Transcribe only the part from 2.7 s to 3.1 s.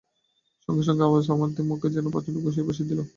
দিল।